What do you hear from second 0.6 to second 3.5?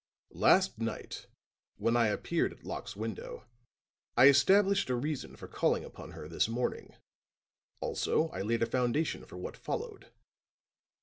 night when I appeared at Locke's window,